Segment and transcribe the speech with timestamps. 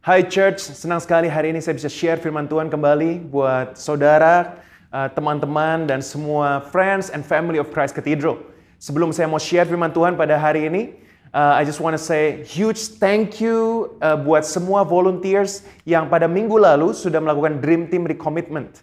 [0.00, 4.56] Hai Church, senang sekali hari ini saya bisa share firman Tuhan kembali buat saudara,
[4.88, 8.40] uh, teman-teman, dan semua friends and family of Christ Cathedral.
[8.80, 10.96] Sebelum saya mau share firman Tuhan pada hari ini,
[11.36, 16.24] uh, I just want to say huge thank you uh, buat semua volunteers yang pada
[16.24, 18.80] minggu lalu sudah melakukan Dream Team Recommitment.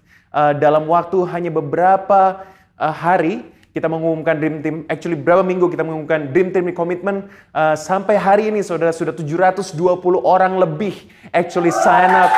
[0.62, 2.46] Dalam waktu hanya beberapa
[2.78, 3.42] hari,
[3.78, 8.50] kita mengumumkan Dream Team, actually berapa minggu kita mengumumkan Dream Team Commitment, uh, sampai hari
[8.50, 9.78] ini saudara sudah 720
[10.26, 11.06] orang lebih
[11.38, 12.34] actually sign up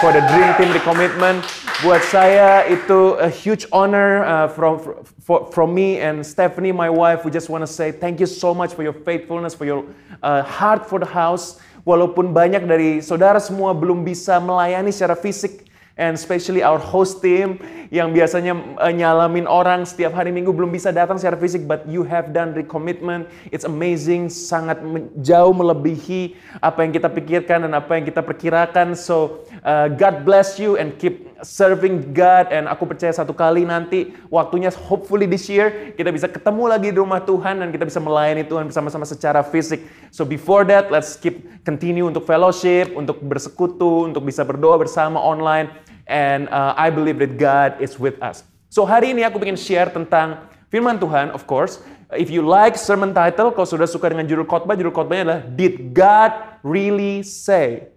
[0.00, 1.44] for the Dream Team Commitment.
[1.84, 4.80] Buat saya itu a huge honor uh, from
[5.22, 7.22] for, from me and Stephanie, my wife.
[7.22, 9.84] We just want to say thank you so much for your faithfulness, for your
[10.24, 11.60] uh, heart for the house.
[11.86, 15.67] Walaupun banyak dari saudara semua belum bisa melayani secara fisik,
[15.98, 17.58] and especially our host team
[17.90, 22.06] yang biasanya uh, nyalamin orang setiap hari minggu belum bisa datang secara fisik but you
[22.06, 24.78] have done recommitment it's amazing sangat
[25.20, 28.94] jauh melebihi apa yang kita pikirkan dan apa yang kita perkirakan.
[28.94, 32.50] So uh, God bless you and keep serving God.
[32.54, 36.98] And aku percaya satu kali nanti waktunya hopefully this year kita bisa ketemu lagi di
[36.98, 39.82] rumah Tuhan dan kita bisa melayani Tuhan bersama-sama secara fisik.
[40.14, 45.87] So before that let's keep continue untuk fellowship untuk bersekutu untuk bisa berdoa bersama online
[46.08, 48.42] and uh, I believe that God is with us.
[48.72, 51.80] So hari ini aku ingin share tentang firman Tuhan, of course.
[52.16, 55.92] If you like sermon title, kalau sudah suka dengan judul khotbah, judul khotbahnya adalah Did
[55.92, 56.32] God
[56.64, 57.92] Really Say?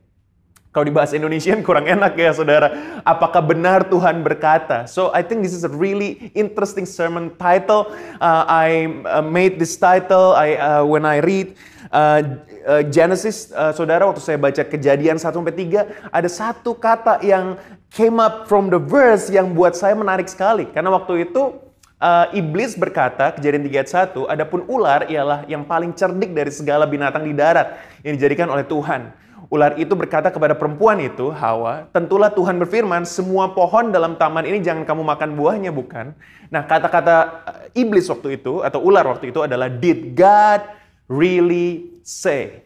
[0.71, 2.99] Kalau di bahasa Indonesia kurang enak ya saudara.
[3.03, 4.87] Apakah benar Tuhan berkata?
[4.87, 7.91] So I think this is a really interesting sermon title.
[8.19, 11.59] Uh, I uh, made this title I, uh, when I read
[11.91, 17.19] uh, uh, Genesis, uh, saudara, waktu saya baca kejadian 1 sampai 3, ada satu kata
[17.19, 17.59] yang
[17.91, 20.63] came up from the verse yang buat saya menarik sekali.
[20.71, 21.59] Karena waktu itu
[21.99, 26.87] uh, iblis berkata, kejadian 3 ayat 1, adapun ular ialah yang paling cerdik dari segala
[26.87, 29.11] binatang di darat yang dijadikan oleh Tuhan.
[29.51, 34.63] Ular itu berkata kepada perempuan itu, Hawa, tentulah Tuhan berfirman, semua pohon dalam taman ini
[34.63, 36.15] jangan kamu makan buahnya, bukan?
[36.47, 37.43] Nah, kata-kata
[37.75, 40.63] iblis waktu itu, atau ular waktu itu adalah, Did God
[41.11, 42.63] really say?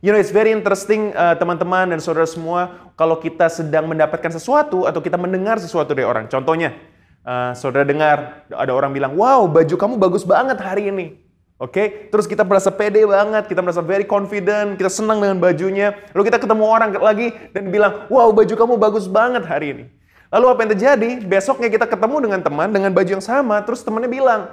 [0.00, 4.88] You know, it's very interesting uh, teman-teman dan saudara semua, kalau kita sedang mendapatkan sesuatu
[4.88, 6.24] atau kita mendengar sesuatu dari orang.
[6.24, 6.72] Contohnya,
[7.20, 11.20] uh, saudara dengar ada orang bilang, wow baju kamu bagus banget hari ini.
[11.60, 11.86] Oke, okay?
[12.08, 15.92] terus kita merasa pede banget, kita merasa very confident, kita senang dengan bajunya.
[16.16, 19.84] Lalu kita ketemu orang lagi dan bilang, wow baju kamu bagus banget hari ini.
[20.32, 21.10] Lalu apa yang terjadi?
[21.28, 24.48] Besoknya kita ketemu dengan teman dengan baju yang sama, terus temannya bilang,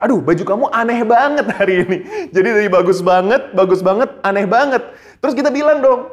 [0.00, 1.98] aduh baju kamu aneh banget hari ini.
[2.32, 4.82] Jadi dari bagus banget, bagus banget, aneh banget.
[5.20, 6.08] Terus kita bilang dong,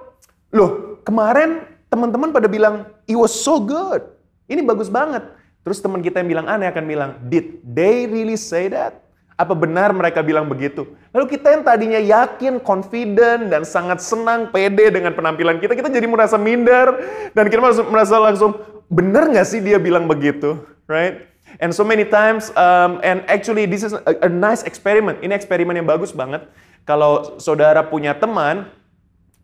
[0.52, 4.04] loh kemarin teman-teman pada bilang, it was so good.
[4.52, 5.24] Ini bagus banget.
[5.64, 9.08] Terus teman kita yang bilang aneh akan bilang, did they really say that?
[9.38, 10.98] Apa benar mereka bilang begitu?
[11.14, 16.10] Lalu kita yang tadinya yakin, confident, dan sangat senang, pede dengan penampilan kita, kita jadi
[16.10, 16.98] merasa minder,
[17.38, 18.58] dan kita merasa langsung,
[18.90, 20.58] benar nggak sih dia bilang begitu?
[20.90, 21.30] Right?
[21.58, 25.22] And so many times, um, and actually this is a, a nice experiment.
[25.26, 26.46] Ini eksperimen yang bagus banget.
[26.86, 28.70] Kalau saudara punya teman,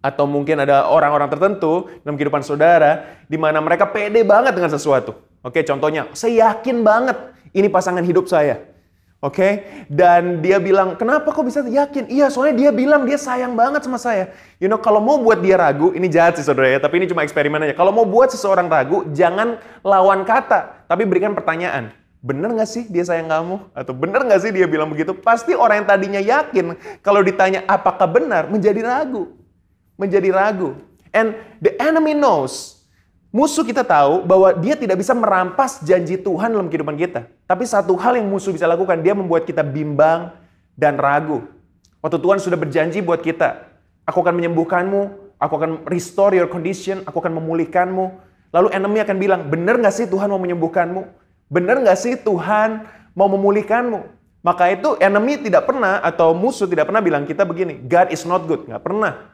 [0.04, 5.16] atau mungkin ada orang-orang tertentu dalam kehidupan saudara, di mana mereka pede banget dengan sesuatu.
[5.40, 7.16] Oke, contohnya, saya yakin banget
[7.56, 8.68] ini pasangan hidup saya.
[9.24, 12.12] Oke, dan dia bilang, kenapa kok bisa yakin?
[12.12, 14.36] Iya, soalnya dia bilang dia sayang banget sama saya.
[14.60, 17.24] You know, kalau mau buat dia ragu, ini jahat sih saudara ya, tapi ini cuma
[17.24, 17.72] eksperimen aja.
[17.72, 21.96] Kalau mau buat seseorang ragu, jangan lawan kata, tapi berikan pertanyaan.
[22.24, 23.76] Bener gak sih dia sayang kamu?
[23.76, 25.12] Atau bener gak sih dia bilang begitu?
[25.12, 29.36] Pasti orang yang tadinya yakin, kalau ditanya apakah benar, menjadi ragu.
[30.00, 30.80] Menjadi ragu.
[31.12, 32.84] And the enemy knows
[33.34, 37.26] Musuh kita tahu bahwa dia tidak bisa merampas janji Tuhan dalam kehidupan kita.
[37.50, 40.30] Tapi satu hal yang musuh bisa lakukan, dia membuat kita bimbang
[40.78, 41.42] dan ragu.
[41.98, 43.74] Waktu Tuhan sudah berjanji buat kita,
[44.06, 45.02] aku akan menyembuhkanmu,
[45.42, 48.06] aku akan restore your condition, aku akan memulihkanmu.
[48.54, 51.02] Lalu enemy akan bilang, benar nggak sih Tuhan mau menyembuhkanmu?
[51.54, 54.10] Benar nggak sih Tuhan mau memulihkanmu?
[54.42, 58.50] Maka itu enemy tidak pernah atau musuh tidak pernah bilang kita begini, God is not
[58.50, 58.66] good.
[58.66, 59.30] Nggak pernah.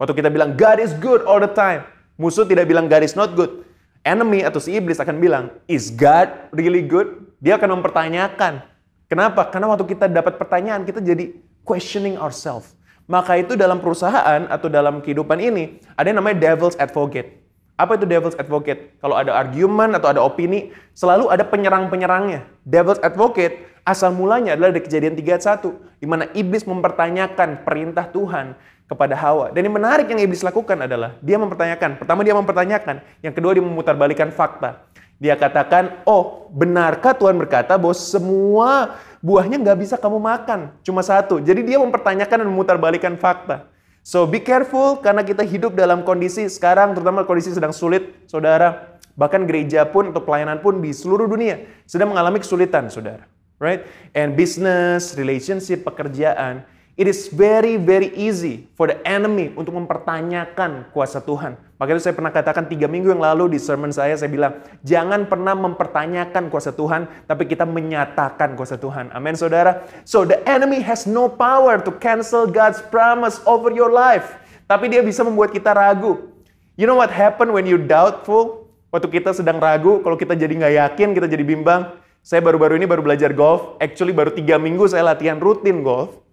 [0.00, 1.84] Waktu kita bilang God is good all the time.
[2.16, 3.68] Musuh tidak bilang God is not good.
[4.02, 7.28] Enemy atau si iblis akan bilang, is God really good?
[7.38, 8.64] Dia akan mempertanyakan.
[9.06, 9.46] Kenapa?
[9.46, 12.74] Karena waktu kita dapat pertanyaan, kita jadi questioning ourselves.
[13.06, 17.37] Maka itu dalam perusahaan atau dalam kehidupan ini, ada yang namanya devil's advocate.
[17.78, 18.98] Apa itu devil's advocate?
[18.98, 22.42] Kalau ada argument atau ada opini, selalu ada penyerang-penyerangnya.
[22.66, 28.10] Devil's advocate asal mulanya adalah dari kejadian 3 ayat 1, di mana iblis mempertanyakan perintah
[28.10, 28.58] Tuhan
[28.90, 29.54] kepada Hawa.
[29.54, 32.02] Dan yang menarik yang iblis lakukan adalah dia mempertanyakan.
[32.02, 34.82] Pertama dia mempertanyakan, yang kedua dia memutarbalikan fakta.
[35.22, 41.38] Dia katakan, oh benarkah Tuhan berkata bahwa semua buahnya nggak bisa kamu makan, cuma satu.
[41.38, 43.67] Jadi dia mempertanyakan dan memutarbalikan fakta.
[44.08, 48.96] So be careful karena kita hidup dalam kondisi sekarang terutama kondisi sedang sulit, saudara.
[49.20, 53.28] Bahkan gereja pun atau pelayanan pun di seluruh dunia sedang mengalami kesulitan, saudara.
[53.60, 53.84] Right?
[54.16, 56.64] And business, relationship, pekerjaan
[56.98, 61.54] It is very very easy for the enemy untuk mempertanyakan kuasa Tuhan.
[61.78, 65.54] Makanya saya pernah katakan tiga minggu yang lalu di sermon saya, saya bilang, jangan pernah
[65.54, 69.14] mempertanyakan kuasa Tuhan, tapi kita menyatakan kuasa Tuhan.
[69.14, 69.86] Amin saudara.
[70.02, 74.34] So the enemy has no power to cancel God's promise over your life.
[74.66, 76.34] Tapi dia bisa membuat kita ragu.
[76.74, 78.66] You know what happened when you doubtful?
[78.90, 81.94] Waktu kita sedang ragu, kalau kita jadi nggak yakin, kita jadi bimbang.
[82.26, 83.78] Saya baru-baru ini baru belajar golf.
[83.78, 86.26] Actually baru tiga minggu saya latihan rutin golf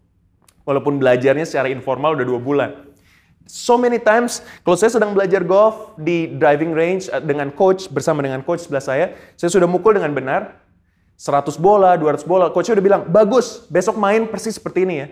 [0.66, 2.72] Walaupun belajarnya secara informal udah dua bulan.
[3.46, 8.26] So many times, kalau saya sedang belajar golf di driving range eh, dengan coach, bersama
[8.26, 9.06] dengan coach sebelah saya,
[9.38, 10.66] saya sudah mukul dengan benar,
[11.16, 15.08] 100 bola, 200 bola, coachnya udah bilang, bagus, besok main persis seperti ini ya.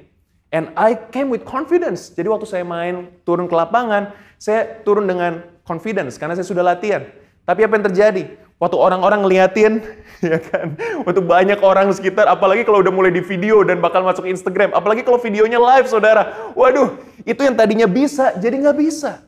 [0.53, 2.09] And I came with confidence.
[2.13, 7.05] Jadi waktu saya main, turun ke lapangan, saya turun dengan confidence, karena saya sudah latihan.
[7.45, 8.23] Tapi apa yang terjadi?
[8.63, 9.83] Waktu orang-orang ngeliatin,
[10.31, 10.79] ya kan?
[11.03, 15.03] Waktu banyak orang sekitar, apalagi kalau udah mulai di video dan bakal masuk Instagram, apalagi
[15.03, 16.55] kalau videonya live, saudara.
[16.55, 16.95] Waduh,
[17.27, 19.19] itu yang tadinya bisa, jadi nggak bisa.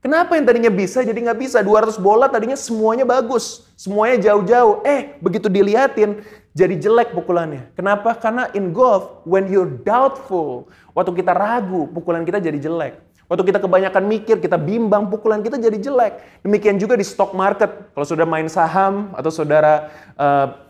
[0.00, 1.58] Kenapa yang tadinya bisa, jadi nggak bisa?
[1.60, 4.80] 200 bola tadinya semuanya bagus, semuanya jauh-jauh.
[4.88, 6.24] Eh, begitu diliatin,
[6.56, 7.76] jadi jelek pukulannya.
[7.76, 8.16] Kenapa?
[8.16, 13.07] Karena in golf, when you're doubtful, waktu kita ragu, pukulan kita jadi jelek.
[13.28, 16.40] Waktu kita kebanyakan mikir, kita bimbang, pukulan kita jadi jelek.
[16.40, 17.92] Demikian juga di stock market.
[17.92, 20.64] Kalau sudah main saham atau saudara uh,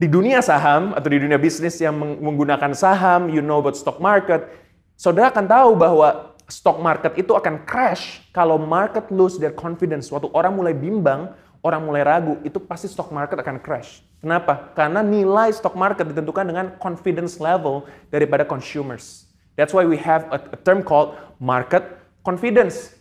[0.00, 4.48] di dunia saham atau di dunia bisnis yang menggunakan saham, you know about stock market,
[4.96, 10.08] saudara akan tahu bahwa stock market itu akan crash kalau market lose their confidence.
[10.08, 14.00] Waktu orang mulai bimbang, orang mulai ragu, itu pasti stock market akan crash.
[14.24, 14.72] Kenapa?
[14.72, 19.28] Karena nilai stock market ditentukan dengan confidence level daripada consumers.
[19.58, 21.97] That's why we have a, term called market
[22.28, 22.92] confidence.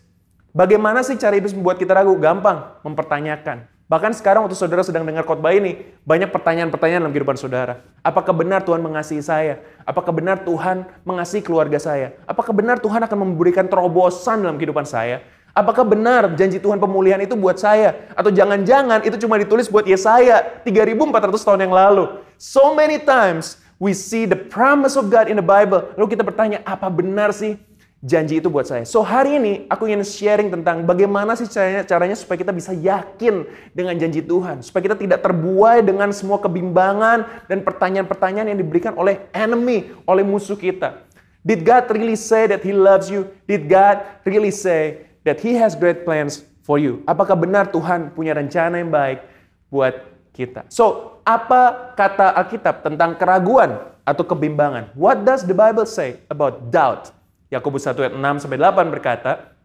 [0.55, 2.15] Bagaimana sih cara itu membuat kita ragu?
[2.15, 3.67] Gampang, mempertanyakan.
[3.87, 7.83] Bahkan sekarang waktu saudara sedang dengar khotbah ini, banyak pertanyaan-pertanyaan dalam kehidupan saudara.
[8.03, 9.63] Apakah benar Tuhan mengasihi saya?
[9.87, 12.19] Apakah benar Tuhan mengasihi keluarga saya?
[12.27, 15.23] Apakah benar Tuhan akan memberikan terobosan dalam kehidupan saya?
[15.55, 18.11] Apakah benar janji Tuhan pemulihan itu buat saya?
[18.11, 22.19] Atau jangan-jangan itu cuma ditulis buat Yesaya 3400 tahun yang lalu?
[22.35, 25.95] So many times we see the promise of God in the Bible.
[25.95, 27.55] Lalu kita bertanya, apa benar sih
[28.01, 28.85] janji itu buat saya.
[28.85, 33.49] So hari ini aku ingin sharing tentang bagaimana sih caranya, caranya supaya kita bisa yakin
[33.73, 34.61] dengan janji Tuhan.
[34.61, 40.57] Supaya kita tidak terbuai dengan semua kebimbangan dan pertanyaan-pertanyaan yang diberikan oleh enemy, oleh musuh
[40.57, 41.07] kita.
[41.41, 43.31] Did God really say that He loves you?
[43.47, 47.01] Did God really say that He has great plans for you?
[47.07, 49.23] Apakah benar Tuhan punya rencana yang baik
[49.71, 49.95] buat
[50.35, 50.67] kita?
[50.67, 54.91] So, apa kata Alkitab tentang keraguan atau kebimbangan?
[54.91, 57.16] What does the Bible say about doubt?
[57.47, 59.55] Yakobus 1 ayat 6 sampai 8 berkata,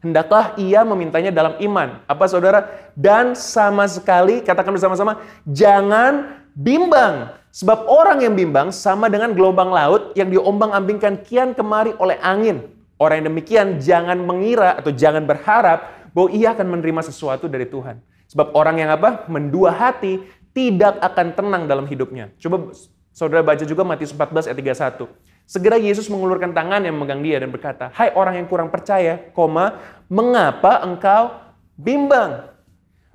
[0.00, 2.00] hendaklah ia memintanya dalam iman.
[2.08, 2.68] Apa saudara?
[2.96, 7.36] Dan sama sekali, katakan bersama-sama, jangan bimbang.
[7.52, 12.68] Sebab orang yang bimbang sama dengan gelombang laut yang diombang-ambingkan kian kemari oleh angin.
[12.96, 18.00] Orang yang demikian jangan mengira atau jangan berharap bahwa ia akan menerima sesuatu dari Tuhan.
[18.32, 19.28] Sebab orang yang apa?
[19.28, 20.24] Mendua hati
[20.56, 22.32] tidak akan tenang dalam hidupnya.
[22.40, 22.72] Coba
[23.12, 24.56] saudara baca juga Matius 14 ayat
[25.04, 25.08] 31.
[25.46, 29.78] Segera Yesus mengulurkan tangan yang memegang dia dan berkata, Hai orang yang kurang percaya, koma,
[30.10, 31.38] mengapa engkau
[31.78, 32.50] bimbang?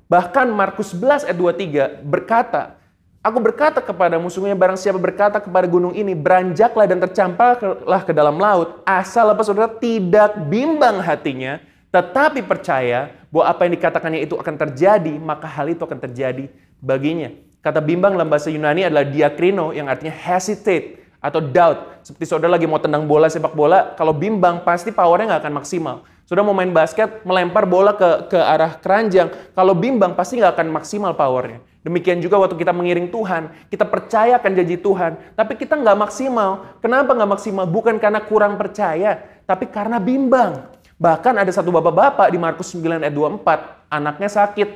[0.07, 2.79] Bahkan Markus 11 ayat 23 berkata,
[3.19, 8.39] Aku berkata kepada musuhnya, barang siapa berkata kepada gunung ini, beranjaklah dan tercampaklah ke dalam
[8.39, 11.59] laut, asal apa saudara tidak bimbang hatinya,
[11.91, 16.47] tetapi percaya bahwa apa yang dikatakannya itu akan terjadi, maka hal itu akan terjadi
[16.79, 17.29] baginya.
[17.61, 22.01] Kata bimbang dalam bahasa Yunani adalah diakrino yang artinya hesitate atau doubt.
[22.01, 25.95] Seperti saudara lagi mau tendang bola sepak bola, kalau bimbang pasti powernya nggak akan maksimal.
[26.25, 30.67] Saudara mau main basket, melempar bola ke, ke arah keranjang, kalau bimbang pasti nggak akan
[30.73, 31.61] maksimal powernya.
[31.81, 36.77] Demikian juga waktu kita mengiring Tuhan, kita percaya akan janji Tuhan, tapi kita nggak maksimal.
[36.81, 37.65] Kenapa nggak maksimal?
[37.65, 40.71] Bukan karena kurang percaya, tapi karena bimbang.
[41.01, 44.69] Bahkan ada satu bapak-bapak di Markus 9 ayat 24, anaknya sakit.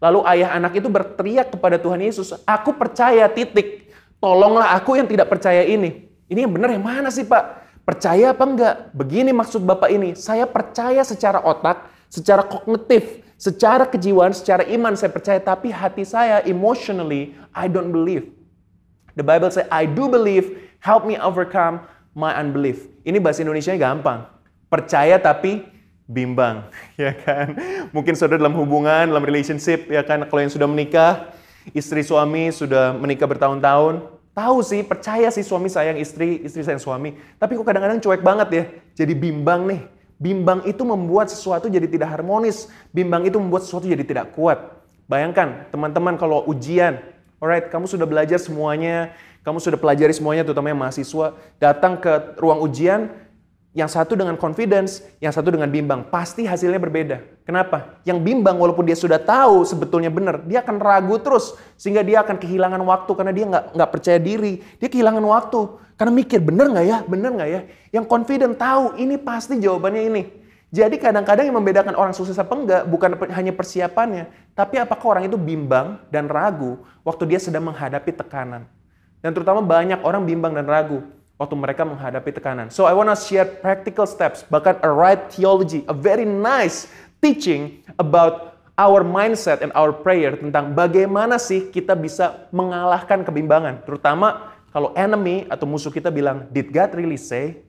[0.00, 3.87] Lalu ayah anak itu berteriak kepada Tuhan Yesus, aku percaya titik.
[4.18, 6.10] Tolonglah aku yang tidak percaya ini.
[6.26, 7.70] Ini yang benar yang mana sih Pak?
[7.86, 8.74] Percaya apa enggak?
[8.92, 10.12] Begini maksud Bapak ini.
[10.18, 15.40] Saya percaya secara otak, secara kognitif, secara kejiwaan, secara iman saya percaya.
[15.40, 18.28] Tapi hati saya emotionally, I don't believe.
[19.14, 22.90] The Bible say, I do believe, help me overcome my unbelief.
[23.06, 24.26] Ini bahasa Indonesia gampang.
[24.68, 25.64] Percaya tapi
[26.04, 26.66] bimbang,
[27.00, 27.54] ya kan?
[27.94, 30.26] Mungkin saudara dalam hubungan, dalam relationship, ya kan?
[30.26, 31.32] Kalau yang sudah menikah,
[31.76, 34.04] istri suami sudah menikah bertahun-tahun,
[34.36, 37.18] tahu sih, percaya sih suami sayang istri, istri sayang suami.
[37.36, 39.82] Tapi kok kadang-kadang cuek banget ya, jadi bimbang nih.
[40.18, 42.66] Bimbang itu membuat sesuatu jadi tidak harmonis.
[42.90, 44.58] Bimbang itu membuat sesuatu jadi tidak kuat.
[45.06, 46.98] Bayangkan, teman-teman kalau ujian,
[47.38, 49.14] alright, kamu sudah belajar semuanya,
[49.46, 53.08] kamu sudah pelajari semuanya, terutama yang mahasiswa, datang ke ruang ujian,
[53.76, 56.08] yang satu dengan confidence, yang satu dengan bimbang.
[56.08, 57.20] Pasti hasilnya berbeda.
[57.44, 58.00] Kenapa?
[58.02, 61.52] Yang bimbang walaupun dia sudah tahu sebetulnya benar, dia akan ragu terus.
[61.76, 64.64] Sehingga dia akan kehilangan waktu karena dia nggak nggak percaya diri.
[64.80, 65.60] Dia kehilangan waktu.
[65.98, 66.98] Karena mikir, benar nggak ya?
[67.04, 67.60] Benar nggak ya?
[67.92, 70.22] Yang confident tahu, ini pasti jawabannya ini.
[70.68, 75.40] Jadi kadang-kadang yang membedakan orang sukses apa enggak bukan hanya persiapannya, tapi apakah orang itu
[75.40, 76.76] bimbang dan ragu
[77.08, 78.68] waktu dia sedang menghadapi tekanan.
[79.24, 81.02] Dan terutama banyak orang bimbang dan ragu
[81.38, 82.68] waktu mereka menghadapi tekanan.
[82.68, 86.90] So I want to share practical steps, bahkan a right theology, a very nice
[87.22, 93.86] teaching about our mindset and our prayer tentang bagaimana sih kita bisa mengalahkan kebimbangan.
[93.86, 97.62] Terutama kalau enemy atau musuh kita bilang, did God really say?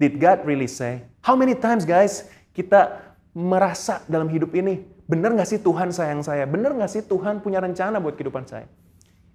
[0.00, 1.04] Did God really say?
[1.20, 3.04] How many times guys kita
[3.36, 6.48] merasa dalam hidup ini, benar nggak sih Tuhan sayang saya?
[6.48, 8.64] Benar nggak sih Tuhan punya rencana buat kehidupan saya?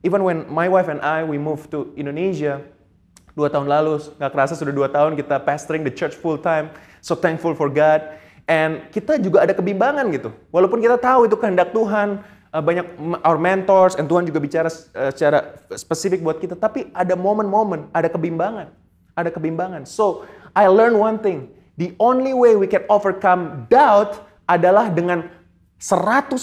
[0.06, 2.62] Even when my wife and I, we moved to Indonesia,
[3.36, 6.72] Dua tahun lalu, nggak kerasa sudah dua tahun kita pastoring the church full time.
[7.04, 8.02] So thankful for God.
[8.48, 10.32] And kita juga ada kebimbangan gitu.
[10.56, 12.24] Walaupun kita tahu itu kehendak Tuhan,
[12.56, 12.86] eh, banyak
[13.28, 16.56] our mentors, and Tuhan juga bicara uh, secara spesifik buat kita.
[16.56, 18.72] Tapi ada momen-momen, ada kebimbangan.
[19.20, 19.84] Ada kebimbangan.
[19.84, 20.24] So,
[20.56, 21.52] I learn one thing.
[21.76, 25.28] The only way we can overcome doubt adalah dengan
[25.76, 26.40] 100%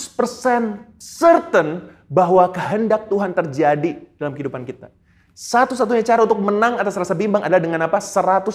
[1.01, 4.93] certain bahwa kehendak Tuhan terjadi dalam kehidupan kita.
[5.33, 7.97] Satu-satunya cara untuk menang atas rasa bimbang adalah dengan apa?
[7.97, 8.53] 100%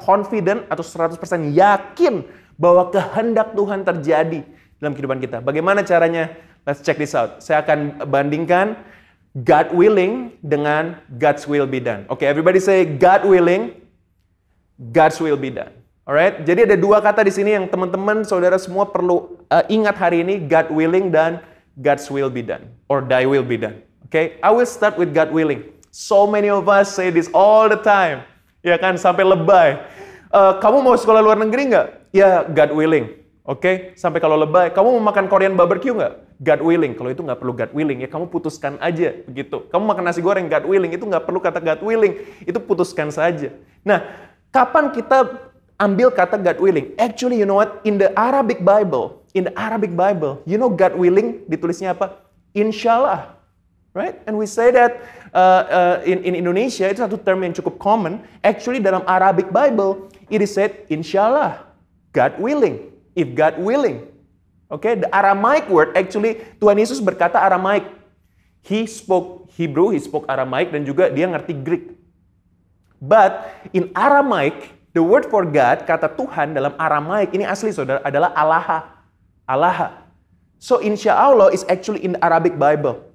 [0.00, 1.20] confident atau 100%
[1.52, 2.24] yakin
[2.56, 4.40] bahwa kehendak Tuhan terjadi
[4.80, 5.44] dalam kehidupan kita.
[5.44, 6.32] Bagaimana caranya?
[6.64, 7.44] Let's check this out.
[7.44, 8.80] Saya akan bandingkan
[9.36, 12.08] God willing dengan God's will be done.
[12.08, 13.84] Oke, okay, everybody say God willing,
[14.78, 15.76] God's will be done.
[16.08, 20.24] Alright, jadi ada dua kata di sini yang teman-teman, saudara semua perlu uh, ingat hari
[20.24, 21.44] ini, God willing dan
[21.76, 23.82] God's will be done, or Thy will be done.
[24.06, 24.26] Oke, okay?
[24.40, 25.73] I will start with God willing.
[25.94, 28.26] So many of us say this all the time.
[28.66, 29.78] Ya kan, sampai lebay.
[30.26, 32.10] Uh, kamu mau sekolah luar negeri nggak?
[32.10, 33.14] Ya, God willing.
[33.46, 33.74] Oke, okay?
[33.94, 34.74] sampai kalau lebay.
[34.74, 36.42] Kamu mau makan Korean barbecue nggak?
[36.42, 36.98] God willing.
[36.98, 39.70] Kalau itu nggak perlu God willing, ya kamu putuskan aja begitu.
[39.70, 42.26] Kamu makan nasi goreng God willing, itu nggak perlu kata God willing.
[42.42, 43.54] Itu putuskan saja.
[43.86, 44.02] Nah,
[44.50, 45.46] kapan kita
[45.78, 46.90] ambil kata God willing?
[46.98, 47.78] Actually, you know what?
[47.86, 52.18] In the Arabic Bible, in the Arabic Bible, you know God willing ditulisnya apa?
[52.50, 53.43] Inshallah
[53.94, 54.18] right?
[54.26, 55.00] And we say that
[55.32, 58.20] uh, uh, in, in Indonesia itu satu term yang cukup common.
[58.42, 61.64] Actually dalam Arabic Bible it is said inshallah,
[62.10, 64.10] God willing, if God willing.
[64.68, 67.86] Okay, the Aramaic word actually Tuhan Yesus berkata Aramaic.
[68.66, 71.94] He spoke Hebrew, he spoke Aramaic dan juga dia ngerti Greek.
[72.98, 78.32] But in Aramaic, the word for God, kata Tuhan dalam Aramaic ini asli saudara adalah
[78.34, 78.66] Allah.
[79.44, 80.08] Allah.
[80.56, 83.13] So insya Allah is actually in the Arabic Bible.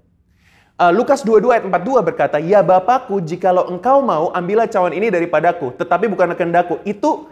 [0.80, 5.76] Uh, Lukas 22 ayat 42 berkata, Ya Bapakku, jikalau engkau mau, ambillah cawan ini daripadaku,
[5.76, 6.80] tetapi bukan kehendakku.
[6.88, 7.28] Itu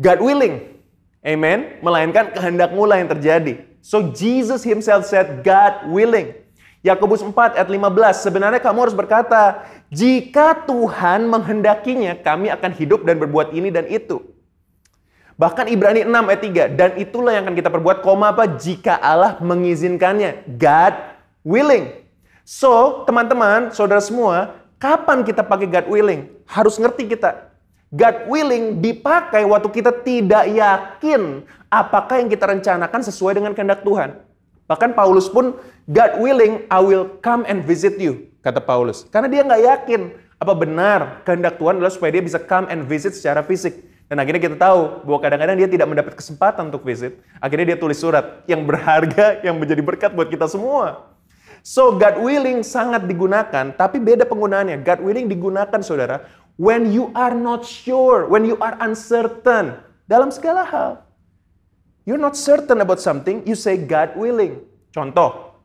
[0.00, 0.72] God willing.
[1.20, 1.84] Amen.
[1.84, 3.60] Melainkan kehendakmu lah yang terjadi.
[3.84, 6.32] So Jesus himself said, God willing.
[6.80, 13.20] Yakobus 4 ayat 15, sebenarnya kamu harus berkata, jika Tuhan menghendakinya, kami akan hidup dan
[13.20, 14.24] berbuat ini dan itu.
[15.36, 16.42] Bahkan Ibrani 6 ayat
[16.72, 18.48] 3, dan itulah yang akan kita perbuat, koma apa?
[18.48, 20.48] Jika Allah mengizinkannya.
[20.56, 20.96] God
[21.44, 22.07] willing.
[22.48, 26.32] So, teman-teman, saudara semua, kapan kita pakai God willing?
[26.48, 27.52] Harus ngerti kita.
[27.92, 34.24] God willing dipakai waktu kita tidak yakin apakah yang kita rencanakan sesuai dengan kehendak Tuhan.
[34.64, 35.60] Bahkan Paulus pun,
[35.92, 39.04] God willing, I will come and visit you, kata Paulus.
[39.12, 40.00] Karena dia nggak yakin
[40.40, 43.76] apa benar kehendak Tuhan adalah supaya dia bisa come and visit secara fisik.
[44.08, 47.20] Dan akhirnya kita tahu bahwa kadang-kadang dia tidak mendapat kesempatan untuk visit.
[47.44, 51.12] Akhirnya dia tulis surat yang berharga, yang menjadi berkat buat kita semua.
[51.62, 54.80] So God willing sangat digunakan, tapi beda penggunaannya.
[54.82, 56.24] God willing digunakan saudara
[56.58, 59.78] when you are not sure, when you are uncertain
[60.10, 60.92] dalam segala hal.
[62.08, 64.64] You're not certain about something, you say God willing.
[64.96, 65.60] Contoh,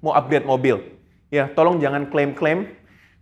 [0.00, 0.80] mau upgrade mobil.
[1.28, 2.72] Ya, tolong jangan klaim-klaim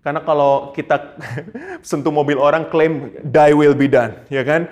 [0.02, 1.18] karena kalau kita
[1.86, 4.70] sentuh mobil orang klaim die will be done, ya kan?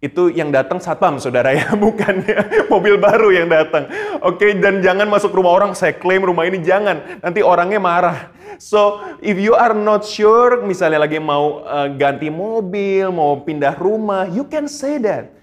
[0.00, 2.40] Itu yang datang satpam saudara ya, bukan ya,
[2.72, 3.84] mobil baru yang datang.
[4.24, 8.32] Oke, dan jangan masuk rumah orang, saya klaim rumah ini jangan, nanti orangnya marah.
[8.56, 14.24] So, if you are not sure, misalnya lagi mau uh, ganti mobil, mau pindah rumah,
[14.24, 15.36] you can say that.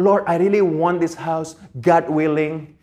[0.00, 2.78] Lord, I really want this house, God willing,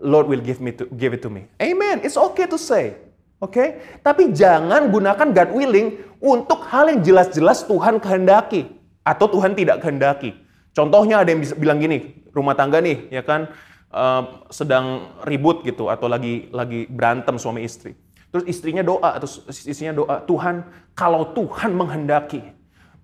[0.00, 1.50] Lord will give me to, give it to me.
[1.60, 2.00] Amen.
[2.00, 2.96] It's okay to say.
[3.40, 3.52] Oke?
[3.52, 3.68] Okay?
[4.00, 8.70] Tapi jangan gunakan God willing untuk hal yang jelas-jelas Tuhan kehendaki
[9.04, 10.49] atau Tuhan tidak kehendaki.
[10.70, 13.50] Contohnya ada yang bilang gini, rumah tangga nih, ya kan,
[13.90, 17.98] uh, sedang ribut gitu, atau lagi lagi berantem suami istri.
[18.30, 20.62] Terus istrinya doa, atau istrinya doa, Tuhan,
[20.94, 22.46] kalau Tuhan menghendaki,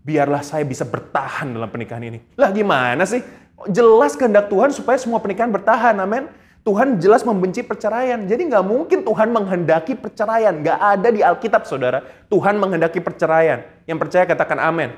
[0.07, 2.23] biarlah saya bisa bertahan dalam pernikahan ini.
[2.39, 3.19] Lah gimana sih?
[3.67, 6.31] Jelas kehendak Tuhan supaya semua pernikahan bertahan, amin.
[6.67, 8.27] Tuhan jelas membenci perceraian.
[8.27, 10.51] Jadi nggak mungkin Tuhan menghendaki perceraian.
[10.51, 12.03] Nggak ada di Alkitab, saudara.
[12.27, 13.63] Tuhan menghendaki perceraian.
[13.87, 14.91] Yang percaya katakan amin.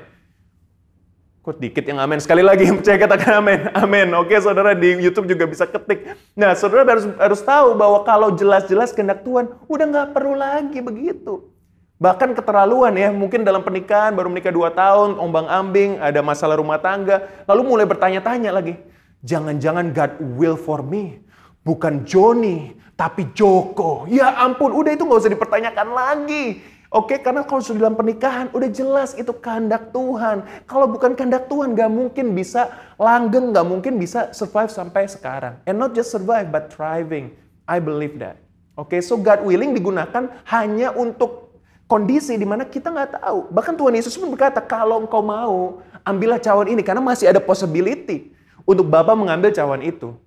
[1.49, 2.21] Kok dikit yang amin?
[2.21, 3.73] Sekali lagi yang percaya katakan amin.
[3.73, 4.07] Amin.
[4.13, 6.13] Oke saudara di Youtube juga bisa ketik.
[6.37, 11.49] Nah saudara harus, harus tahu bahwa kalau jelas-jelas kehendak Tuhan, udah nggak perlu lagi begitu.
[11.97, 16.77] Bahkan keterlaluan ya, mungkin dalam pernikahan baru menikah dua tahun, ombang ambing, ada masalah rumah
[16.77, 18.77] tangga, lalu mulai bertanya-tanya lagi.
[19.25, 21.25] Jangan-jangan God will for me
[21.59, 24.07] Bukan Joni, tapi Joko.
[24.07, 26.63] Ya ampun, udah itu nggak usah dipertanyakan lagi.
[26.89, 30.41] Oke, karena kalau sudah dalam pernikahan, udah jelas itu kehendak Tuhan.
[30.65, 35.61] Kalau bukan kehendak Tuhan, gak mungkin bisa langgeng, gak mungkin bisa survive sampai sekarang.
[35.69, 37.37] And not just survive, but thriving.
[37.69, 38.41] I believe that.
[38.73, 43.53] Oke, so God willing digunakan hanya untuk kondisi di mana kita nggak tahu.
[43.53, 46.81] Bahkan Tuhan Yesus pun berkata, kalau engkau mau, ambillah cawan ini.
[46.81, 48.33] Karena masih ada possibility
[48.65, 50.17] untuk Bapak mengambil cawan itu.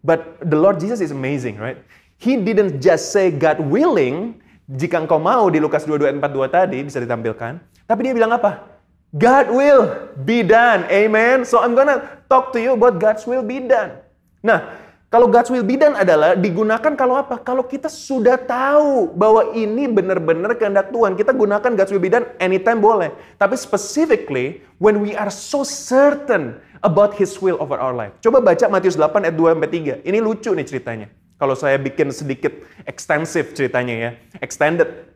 [0.00, 1.76] But the Lord Jesus is amazing, right?
[2.16, 7.00] He didn't just say God willing, jika engkau mau di Lukas 22 42 tadi bisa
[7.00, 7.56] ditampilkan,
[7.88, 8.68] tapi dia bilang apa?
[9.16, 10.84] God will be done.
[10.92, 11.48] Amen.
[11.48, 13.96] So I'm gonna talk to you about God's will be done.
[14.44, 14.68] Nah,
[15.08, 17.40] kalau God's will be done adalah digunakan kalau apa?
[17.40, 22.28] Kalau kita sudah tahu bahwa ini benar-benar kehendak Tuhan, kita gunakan God's will be done
[22.36, 23.16] anytime boleh.
[23.40, 28.12] Tapi specifically when we are so certain about His will over our life.
[28.20, 30.04] Coba baca Matius 8 ayat 2 sampai 3.
[30.04, 31.08] Ini lucu nih ceritanya.
[31.38, 32.50] Kalau saya bikin sedikit
[32.82, 34.10] ekstensif ceritanya ya,
[34.42, 35.06] extended.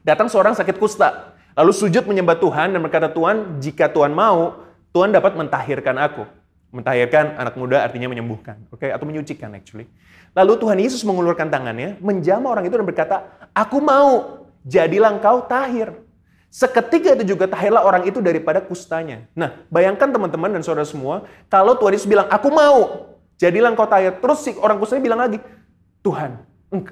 [0.00, 4.64] Datang seorang sakit kusta, lalu sujud menyembah Tuhan dan berkata, "Tuhan, jika Tuhan mau,
[4.96, 6.24] Tuhan dapat mentahirkan aku."
[6.68, 8.92] Mentahirkan anak muda artinya menyembuhkan, oke, okay?
[8.92, 9.88] atau menyucikan actually.
[10.36, 13.16] Lalu Tuhan Yesus mengulurkan tangannya, menjamah orang itu dan berkata,
[13.56, 15.96] "Aku mau, jadilah engkau tahir."
[16.48, 19.28] Seketika itu juga tahirlah orang itu daripada kustanya.
[19.36, 24.16] Nah, bayangkan teman-teman dan saudara semua, kalau Tuhan Yesus bilang, "Aku mau, jadilah engkau tahir."
[24.16, 25.40] Terus si orang kustanya bilang lagi,
[26.04, 26.38] "Tuhan,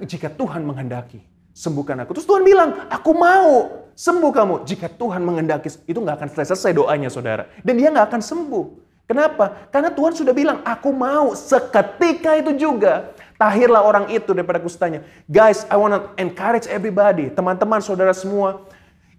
[0.03, 5.69] jika Tuhan menghendaki, sembuhkan aku." Terus Tuhan bilang, "Aku mau, sembuh kamu." Jika Tuhan menghendaki,
[5.85, 7.47] itu nggak akan selesai doanya, saudara.
[7.61, 8.65] Dan dia nggak akan sembuh.
[9.07, 9.71] Kenapa?
[9.71, 13.15] Karena Tuhan sudah bilang, aku mau seketika itu juga.
[13.39, 14.99] Tahirlah orang itu daripada kustanya.
[15.31, 17.31] Guys, I want to encourage everybody.
[17.31, 18.67] Teman-teman, saudara semua.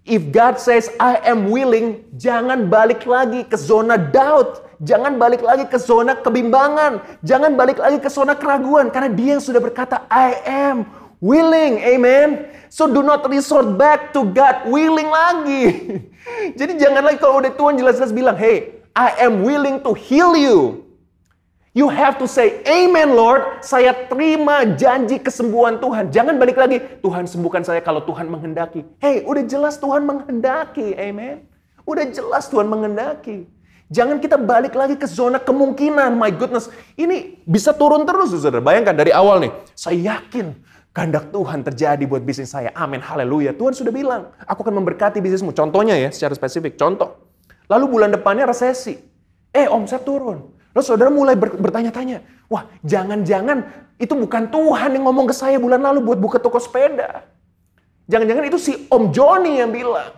[0.05, 4.68] If God says, I am willing, jangan balik lagi ke zona doubt.
[4.79, 7.19] Jangan balik lagi ke zona kebimbangan.
[7.19, 8.87] Jangan balik lagi ke zona keraguan.
[8.87, 10.87] Karena dia yang sudah berkata, I am
[11.19, 11.83] willing.
[11.83, 12.47] Amen.
[12.71, 15.63] So do not resort back to God willing lagi.
[16.59, 20.87] Jadi jangan lagi kalau udah Tuhan jelas-jelas bilang, hey, I am willing to heal you.
[21.69, 26.09] You have to say, Amen Lord, saya terima janji kesembuhan Tuhan.
[26.09, 28.81] Jangan balik lagi, Tuhan sembuhkan saya kalau Tuhan menghendaki.
[28.97, 31.45] Hey, udah jelas Tuhan menghendaki, Amen.
[31.85, 33.45] Udah jelas Tuhan menghendaki.
[33.89, 36.13] Jangan kita balik lagi ke zona kemungkinan.
[36.13, 38.61] My goodness, ini bisa turun terus, saudara.
[38.61, 40.53] Bayangkan dari awal nih, saya yakin
[40.93, 42.69] kehendak Tuhan terjadi buat bisnis saya.
[42.77, 43.57] Amin, haleluya.
[43.57, 45.57] Tuhan sudah bilang, aku akan memberkati bisnismu.
[45.57, 46.77] Contohnya ya, secara spesifik.
[46.77, 47.29] Contoh,
[47.69, 48.97] Lalu bulan depannya resesi.
[49.53, 50.57] Eh omset turun.
[50.73, 52.25] Lalu saudara mulai bertanya-tanya.
[52.49, 53.61] Wah jangan-jangan
[54.01, 57.29] itu bukan Tuhan yang ngomong ke saya bulan lalu buat buka toko sepeda.
[58.09, 60.17] Jangan-jangan itu si Om Joni yang bilang.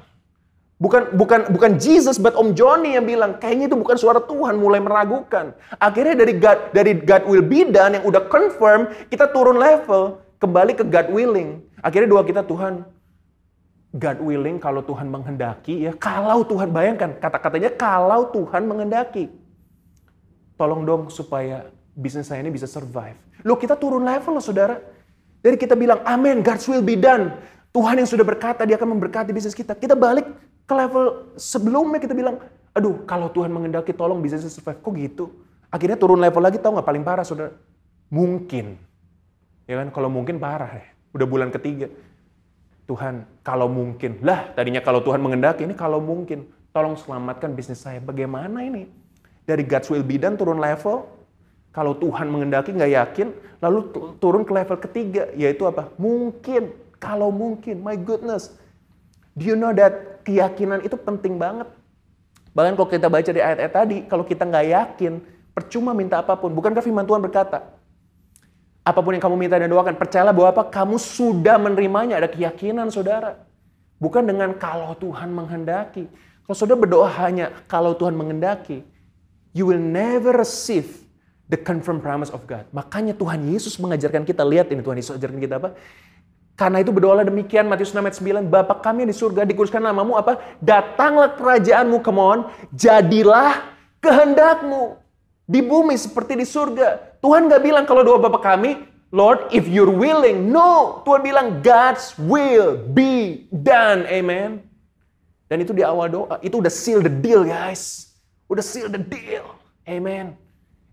[0.82, 4.82] Bukan bukan bukan Jesus, but Om Joni yang bilang kayaknya itu bukan suara Tuhan, mulai
[4.82, 5.54] meragukan.
[5.78, 10.74] Akhirnya dari God dari God will be done yang udah confirm, kita turun level kembali
[10.74, 11.62] ke God willing.
[11.86, 12.82] Akhirnya doa kita Tuhan,
[13.94, 19.28] God willing kalau Tuhan menghendaki ya kalau Tuhan bayangkan kata-katanya kalau Tuhan menghendaki
[20.56, 23.20] tolong dong supaya bisnis saya ini bisa survive.
[23.46, 24.82] Loh kita turun level loh saudara.
[25.46, 27.38] Dari kita bilang amin God's will be done.
[27.70, 29.78] Tuhan yang sudah berkata dia akan memberkati bisnis kita.
[29.78, 30.26] Kita balik
[30.66, 32.40] ke level sebelumnya kita bilang
[32.72, 34.80] aduh kalau Tuhan menghendaki tolong bisnis survive.
[34.80, 35.26] Kok gitu?
[35.72, 37.56] Akhirnya turun level lagi tahu nggak paling parah saudara?
[38.12, 38.76] Mungkin.
[39.66, 40.86] Ya kan kalau mungkin parah ya.
[41.12, 41.92] Udah bulan ketiga
[42.92, 44.20] Tuhan, kalau mungkin.
[44.20, 46.44] Lah, tadinya kalau Tuhan mengendaki, ini kalau mungkin.
[46.76, 48.04] Tolong selamatkan bisnis saya.
[48.04, 48.92] Bagaimana ini?
[49.48, 51.08] Dari God's will be done turun level.
[51.72, 53.28] Kalau Tuhan mengendaki nggak yakin,
[53.64, 55.88] lalu turun ke level ketiga, yaitu apa?
[55.96, 56.76] Mungkin.
[57.00, 57.80] Kalau mungkin.
[57.80, 58.60] My goodness.
[59.40, 61.68] Do you know that keyakinan itu penting banget.
[62.52, 65.14] Bahkan kalau kita baca di ayat-ayat tadi, kalau kita nggak yakin,
[65.56, 66.52] percuma minta apa pun.
[66.52, 67.80] Bukankah firman Tuhan berkata,
[68.82, 70.64] Apa pun yang kamu minta dan doakan, percayalah bahwa apa?
[70.66, 73.38] Kamu sudah menerimanya, ada keyakinan saudara.
[74.02, 76.10] Bukan dengan kalau Tuhan menghendaki.
[76.42, 78.82] Kalau saudara berdoa hanya kalau Tuhan menghendaki,
[79.54, 81.06] you will never receive
[81.46, 82.66] the confirmed promise of God.
[82.74, 85.78] Makanya Tuhan Yesus mengajarkan kita, lihat ini Tuhan Yesus ajarkan kita apa?
[86.62, 90.38] Karena itu berdoa demikian, Matius 6 ayat 9, Bapak kami di surga, dikuduskan namamu apa?
[90.62, 93.66] Datanglah kerajaanmu, come on, jadilah
[93.98, 94.94] kehendakmu.
[95.50, 97.18] Di bumi seperti di surga.
[97.18, 98.78] Tuhan gak bilang kalau doa Bapak kami,
[99.10, 100.54] Lord, if you're willing.
[100.54, 104.06] No, Tuhan bilang God's will be done.
[104.06, 104.62] Amen.
[105.50, 108.14] Dan itu di awal doa, itu udah seal the deal guys.
[108.48, 109.58] Udah seal the deal.
[109.90, 110.38] Amen.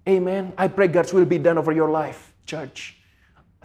[0.09, 0.57] Amen.
[0.57, 2.98] I pray God's will be done over your life, church.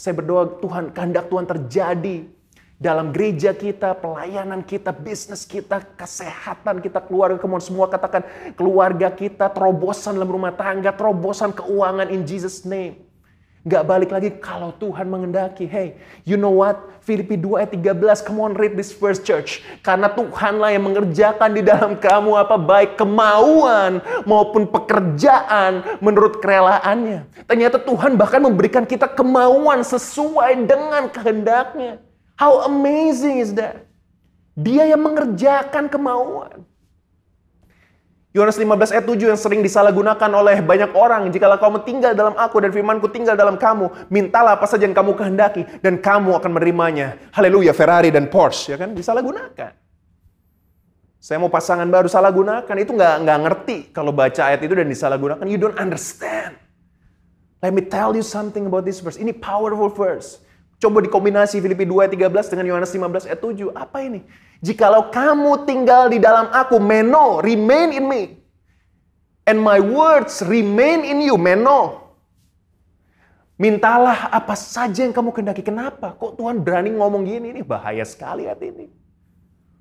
[0.04, 2.28] Saya berdoa Tuhan, kehendak Tuhan terjadi
[2.76, 8.28] dalam gereja kita, pelayanan kita, bisnis kita, kesehatan kita, keluarga, kemudian semua katakan
[8.60, 13.03] keluarga kita, terobosan dalam rumah tangga, terobosan keuangan in Jesus name.
[13.64, 15.64] Gak balik lagi kalau Tuhan mengendaki.
[15.64, 15.96] Hey,
[16.28, 17.00] you know what?
[17.00, 19.64] Filipi 2 ayat 13, come on read this first church.
[19.80, 27.24] Karena Tuhanlah yang mengerjakan di dalam kamu apa baik kemauan maupun pekerjaan menurut kerelaannya.
[27.48, 32.04] Ternyata Tuhan bahkan memberikan kita kemauan sesuai dengan kehendaknya.
[32.36, 33.88] How amazing is that?
[34.60, 36.68] Dia yang mengerjakan kemauan.
[38.34, 41.30] Yohanes 15 ayat 7 yang sering disalahgunakan oleh banyak orang.
[41.30, 45.14] Jikalau kamu tinggal dalam aku dan firmanku tinggal dalam kamu, mintalah apa saja yang kamu
[45.14, 47.22] kehendaki dan kamu akan menerimanya.
[47.30, 48.98] Haleluya, Ferrari dan Porsche, ya kan?
[48.98, 49.78] Disalahgunakan.
[51.22, 54.90] Saya mau pasangan baru salah gunakan, itu nggak nggak ngerti kalau baca ayat itu dan
[54.90, 55.46] disalahgunakan.
[55.46, 56.58] You don't understand.
[57.62, 59.22] Let me tell you something about this verse.
[59.22, 60.42] Ini powerful verse.
[60.82, 63.72] Coba dikombinasi Filipi 2 ayat 13 dengan Yohanes 15 ayat 7.
[63.72, 64.26] Apa ini?
[64.64, 68.40] Jikalau kamu tinggal di dalam aku, meno, remain in me.
[69.44, 72.16] And my words remain in you, meno.
[73.60, 75.68] Mintalah apa saja yang kamu kendaki.
[75.68, 76.16] Kenapa?
[76.16, 77.52] Kok Tuhan berani ngomong gini?
[77.52, 78.88] Ini bahaya sekali ayat ini.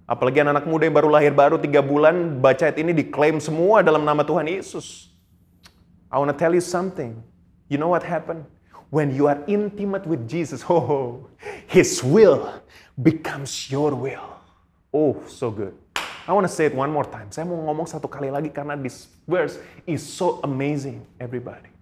[0.02, 4.02] Apalagi anak-anak muda yang baru lahir baru tiga bulan, baca ayat ini diklaim semua dalam
[4.02, 5.14] nama Tuhan Yesus.
[6.10, 7.22] I want to tell you something.
[7.70, 8.50] You know what happened?
[8.90, 11.30] When you are intimate with Jesus, oh,
[11.70, 12.50] His will
[12.98, 14.31] becomes your will.
[14.92, 15.72] Oh, so good.
[16.28, 17.32] I want to say it one more time.
[17.32, 19.56] Saya mau ngomong satu kali lagi karena this verse
[19.88, 21.72] is so amazing, everybody.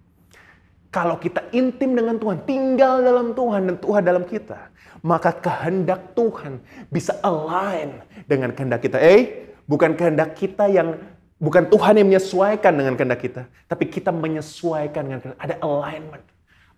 [0.95, 4.71] Kalau kita intim dengan Tuhan, tinggal dalam Tuhan dan Tuhan dalam kita,
[5.03, 7.99] maka kehendak Tuhan bisa align
[8.31, 8.99] dengan kehendak kita.
[9.03, 10.99] Eh, bukan kehendak kita yang
[11.43, 15.41] bukan Tuhan yang menyesuaikan dengan kehendak kita, tapi kita menyesuaikan dengan kehendak.
[15.43, 16.25] Ada alignment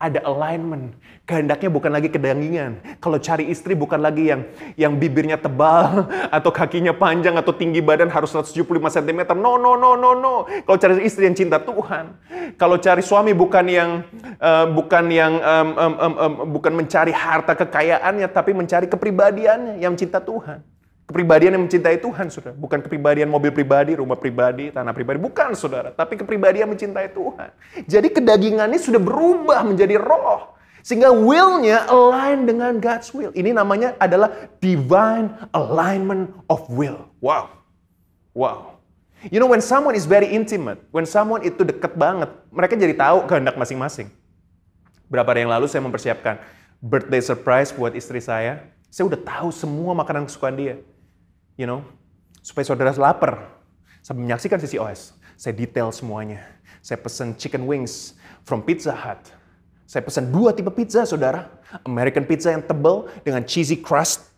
[0.03, 0.99] ada alignment.
[1.23, 2.83] Kehendaknya bukan lagi kedangingan.
[2.99, 4.43] Kalau cari istri bukan lagi yang
[4.75, 9.21] yang bibirnya tebal atau kakinya panjang atau tinggi badan harus 175 cm.
[9.39, 10.51] No, no, no, no, no.
[10.67, 12.19] Kalau cari istri yang cinta Tuhan.
[12.59, 13.91] Kalau cari suami bukan yang
[14.43, 19.95] uh, bukan yang um, um, um, um, bukan mencari harta kekayaannya tapi mencari kepribadiannya yang
[19.95, 20.72] cinta Tuhan.
[21.03, 22.55] Kepribadian yang mencintai Tuhan, saudara.
[22.55, 25.19] Bukan kepribadian mobil pribadi, rumah pribadi, tanah pribadi.
[25.19, 25.91] Bukan, saudara.
[25.91, 27.51] Tapi kepribadian mencintai Tuhan.
[27.91, 30.55] Jadi kedagingannya sudah berubah menjadi roh.
[30.83, 33.35] Sehingga willnya align dengan God's will.
[33.35, 37.11] Ini namanya adalah divine alignment of will.
[37.23, 37.51] Wow.
[38.35, 38.79] Wow.
[39.31, 43.31] You know when someone is very intimate, when someone itu deket banget, mereka jadi tahu
[43.31, 44.11] kehendak masing-masing.
[45.07, 46.43] Berapa hari yang lalu saya mempersiapkan
[46.83, 48.67] birthday surprise buat istri saya.
[48.91, 50.83] Saya udah tahu semua makanan kesukaan dia
[51.57, 51.85] you know,
[52.41, 53.49] supaya saudara lapar.
[54.03, 56.43] Sambil menyaksikan sisi OS, saya detail semuanya.
[56.83, 59.31] Saya pesan chicken wings from Pizza Hut.
[59.87, 61.53] Saya pesan dua tipe pizza, saudara.
[61.87, 64.32] American pizza yang tebal dengan cheesy crust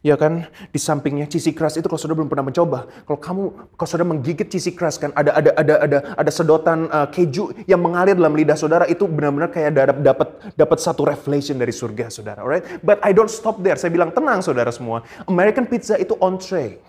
[0.00, 3.42] Ya kan, di sampingnya cheesy crust itu kalau saudara belum pernah mencoba, kalau kamu
[3.74, 7.82] kalau saudara menggigit cheesy crust kan ada ada ada ada ada sedotan uh, keju yang
[7.82, 12.40] mengalir dalam lidah saudara itu benar-benar kayak dapat dapat dapat satu revelation dari surga saudara,
[12.40, 12.64] alright?
[12.80, 13.76] But I don't stop there.
[13.76, 15.04] Saya bilang tenang saudara semua.
[15.28, 16.80] American pizza itu entree.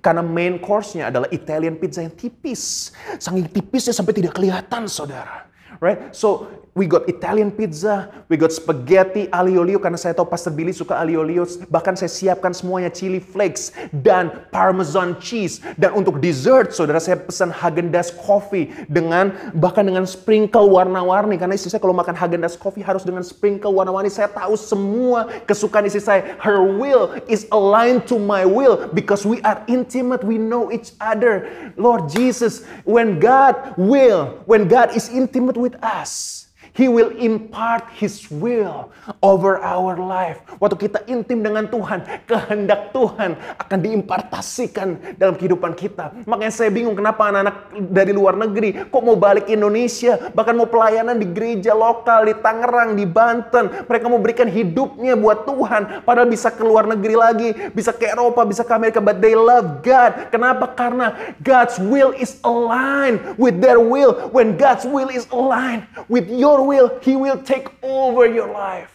[0.00, 2.94] Karena main course-nya adalah Italian pizza yang tipis.
[3.18, 5.50] Saking tipisnya sampai tidak kelihatan saudara.
[5.82, 6.14] Right?
[6.14, 10.74] So We got Italian pizza, we got spaghetti alio olio karena saya tahu Pastor Billy
[10.74, 11.46] suka alio olio.
[11.70, 13.70] Bahkan saya siapkan semuanya chili flakes
[14.02, 15.62] dan parmesan cheese.
[15.78, 21.38] Dan untuk dessert, saudara saya pesan Haagen-Dazs coffee dengan bahkan dengan sprinkle warna-warni.
[21.38, 24.10] Karena istri saya kalau makan Haagen-Dazs coffee harus dengan sprinkle warna-warni.
[24.10, 26.34] Saya tahu semua kesukaan istri saya.
[26.42, 31.46] Her will is aligned to my will because we are intimate, we know each other.
[31.78, 36.43] Lord Jesus, when God will, when God is intimate with us,
[36.74, 38.90] He will impart His will
[39.22, 40.42] over our life.
[40.58, 46.10] Waktu kita intim dengan Tuhan, kehendak Tuhan akan diimpartasikan dalam kehidupan kita.
[46.26, 47.56] Makanya saya bingung kenapa anak-anak
[47.94, 52.98] dari luar negeri kok mau balik Indonesia, bahkan mau pelayanan di gereja lokal, di Tangerang,
[52.98, 53.86] di Banten.
[53.86, 58.42] Mereka mau berikan hidupnya buat Tuhan, padahal bisa ke luar negeri lagi, bisa ke Eropa,
[58.42, 60.26] bisa ke Amerika, but they love God.
[60.34, 60.74] Kenapa?
[60.74, 64.26] Karena God's will is aligned with their will.
[64.34, 68.90] When God's will is aligned with your will, He will take over your life.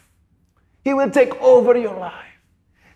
[0.81, 2.29] He will take over your life.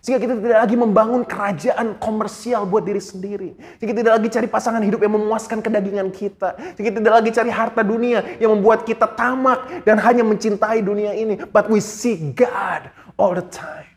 [0.04, 3.56] Sehingga kita tidak lagi membangun kerajaan komersial buat diri sendiri.
[3.80, 6.76] Sehingga kita tidak lagi cari pasangan hidup yang memuaskan kedagingan kita.
[6.76, 11.16] Sehingga kita tidak lagi cari harta dunia yang membuat kita tamak dan hanya mencintai dunia
[11.16, 11.40] ini.
[11.48, 13.88] But we see God all the time.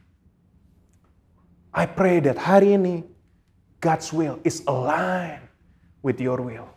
[1.75, 3.03] I pray that hari ini
[3.83, 5.43] God's will is aligned
[5.99, 6.76] with your will.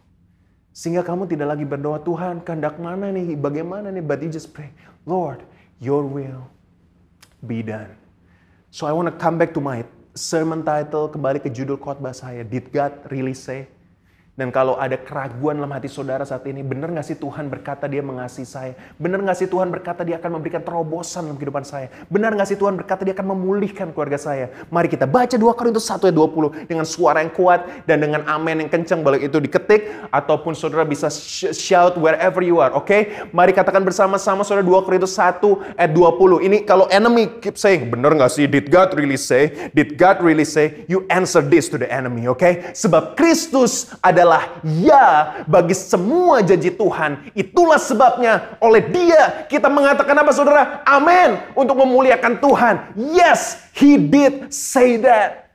[0.71, 4.71] Sehingga kamu tidak lagi berdoa, Tuhan kehendak mana nih, bagaimana nih, but you just pray,
[5.03, 5.43] Lord,
[5.83, 6.47] your will
[7.43, 7.91] be done.
[8.71, 9.83] So I want to come back to my
[10.15, 13.67] sermon title, kembali ke judul khotbah saya, Did God Really Say?
[14.41, 18.01] Dan kalau ada keraguan dalam hati saudara saat ini, benar nggak sih Tuhan berkata dia
[18.01, 18.73] mengasihi saya?
[18.97, 21.93] Benar nggak sih Tuhan berkata dia akan memberikan terobosan dalam kehidupan saya?
[22.09, 24.49] Benar nggak sih Tuhan berkata dia akan memulihkan keluarga saya?
[24.73, 28.65] Mari kita baca 2 Korintus 1 ayat 20 dengan suara yang kuat dan dengan amin
[28.65, 31.13] yang kencang balik itu diketik ataupun saudara bisa
[31.53, 32.89] shout wherever you are, oke?
[32.89, 33.29] Okay?
[33.37, 36.49] Mari katakan bersama-sama saudara 2 Korintus 1 ayat 20.
[36.49, 38.49] Ini kalau enemy keep saying, benar nggak sih?
[38.49, 39.69] Did God really say?
[39.77, 40.89] Did God really say?
[40.89, 42.41] You answer this to the enemy, oke?
[42.41, 42.73] Okay?
[42.73, 45.07] Sebab Kristus adalah adalah ya
[45.51, 47.35] bagi semua janji Tuhan.
[47.35, 50.63] Itulah sebabnya oleh dia kita mengatakan apa saudara?
[50.87, 51.43] Amin.
[51.59, 52.95] Untuk memuliakan Tuhan.
[52.95, 55.51] Yes, he did say that.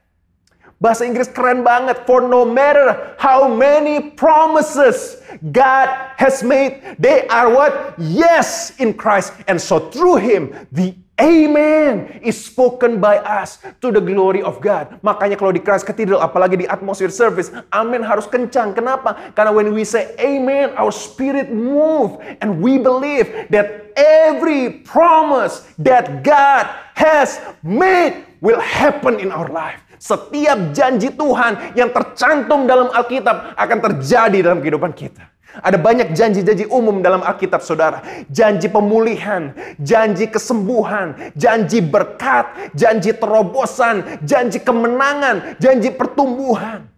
[0.76, 2.04] Bahasa Inggris keren banget.
[2.04, 5.88] For no matter how many promises God
[6.20, 7.96] has made, they are what?
[7.96, 9.32] Yes in Christ.
[9.48, 15.00] And so through him, the Amen is spoken by us to the glory of God.
[15.00, 18.76] Makanya kalau di Christ Cathedral, apalagi di atmosphere service, amen harus kencang.
[18.76, 19.32] Kenapa?
[19.32, 26.20] Karena when we say amen, our spirit move and we believe that every promise that
[26.20, 29.80] God has made will happen in our life.
[29.96, 35.35] Setiap janji Tuhan yang tercantum dalam Alkitab akan terjadi dalam kehidupan kita.
[35.62, 38.04] Ada banyak janji-janji umum dalam Alkitab saudara.
[38.28, 46.88] Janji pemulihan, janji kesembuhan, janji berkat, janji terobosan, janji kemenangan, janji pertumbuhan.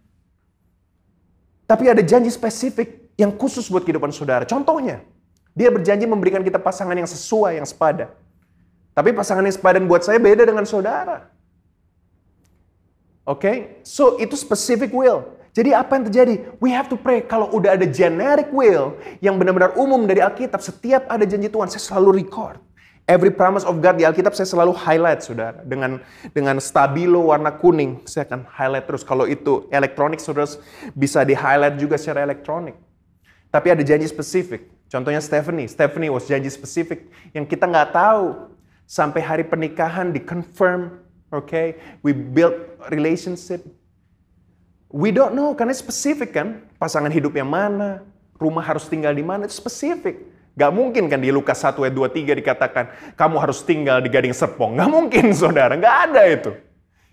[1.68, 4.48] Tapi ada janji spesifik yang khusus buat kehidupan saudara.
[4.48, 5.04] Contohnya,
[5.52, 8.08] dia berjanji memberikan kita pasangan yang sesuai, yang sepadan.
[8.96, 11.30] Tapi pasangan yang sepadan buat saya beda dengan saudara.
[13.28, 13.56] Oke, okay?
[13.84, 15.37] so itu specific will.
[15.58, 16.34] Jadi apa yang terjadi?
[16.62, 17.26] We have to pray.
[17.26, 21.82] Kalau udah ada generic will yang benar-benar umum dari Alkitab, setiap ada janji Tuhan, saya
[21.82, 22.62] selalu record.
[23.10, 25.58] Every promise of God di Alkitab saya selalu highlight, saudara.
[25.66, 25.98] Dengan
[26.30, 29.02] dengan stabilo warna kuning, saya akan highlight terus.
[29.02, 30.46] Kalau itu elektronik, saudara
[30.94, 32.78] bisa di highlight juga secara elektronik.
[33.50, 34.70] Tapi ada janji spesifik.
[34.86, 35.66] Contohnya Stephanie.
[35.66, 38.54] Stephanie was janji spesifik yang kita nggak tahu
[38.86, 41.02] sampai hari pernikahan di confirm.
[41.28, 41.66] Oke, okay?
[42.00, 42.56] we build
[42.88, 43.60] relationship,
[44.88, 46.64] We don't know, karena spesifik kan.
[46.80, 48.00] Pasangan hidup yang mana,
[48.40, 50.24] rumah harus tinggal di mana, itu spesifik.
[50.58, 54.74] Gak mungkin kan di Lukas 1 ayat 23 dikatakan, kamu harus tinggal di Gading Serpong.
[54.74, 56.50] Gak mungkin saudara, gak ada itu.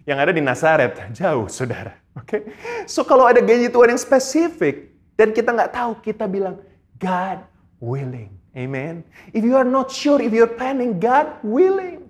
[0.07, 1.93] Yang ada di Nazaret, jauh saudara.
[2.15, 2.41] Oke, okay?
[2.87, 6.59] So kalau ada janji Tuhan yang spesifik, dan kita nggak tahu, kita bilang,
[6.99, 7.43] God
[7.79, 8.31] willing.
[8.55, 9.03] Amen.
[9.35, 12.07] If you are not sure, if you're planning, God willing.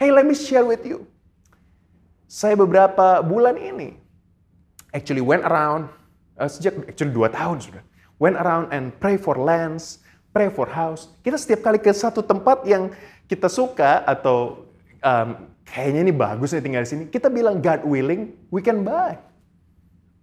[0.00, 1.04] Hey, let me share with you.
[2.28, 3.96] Saya beberapa bulan ini,
[4.96, 5.92] actually went around
[6.40, 7.84] uh, sejak actually dua tahun sudah
[8.18, 10.00] went around and pray for lands,
[10.32, 11.12] pray for house.
[11.20, 12.92] Kita setiap kali ke satu tempat yang
[13.28, 14.68] kita suka atau
[15.04, 19.20] um, kayaknya ini bagus nih tinggal di sini, kita bilang God willing, we can buy.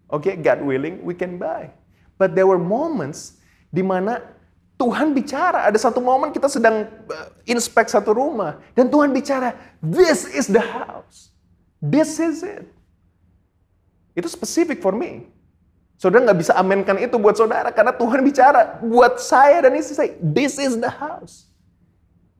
[0.10, 1.70] Oke, okay, God willing, we can buy.
[2.18, 3.42] But there were moments
[3.74, 4.22] di mana
[4.78, 5.70] Tuhan bicara.
[5.70, 10.62] Ada satu momen kita sedang uh, inspect satu rumah dan Tuhan bicara, "This is the
[10.62, 11.34] house.
[11.82, 12.70] This is it."
[14.13, 15.30] Itu spesifik for me.
[15.97, 20.12] Saudara nggak bisa amenkan itu buat saudara karena Tuhan bicara buat saya dan istri saya.
[20.19, 21.47] This is the house